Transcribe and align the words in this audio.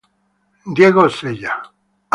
Diego 0.75 1.03
Osella 1.05 1.51